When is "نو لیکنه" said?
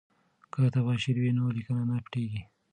1.37-1.83